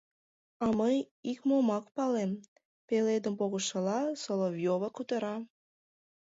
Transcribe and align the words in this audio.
—А 0.63 0.65
мый 0.79 0.95
икмомак 1.31 1.85
палем,— 1.95 2.31
пеледым 2.87 3.33
погышыла, 3.39 3.99
Соловьёва 4.23 4.89
кутыра. 4.95 5.35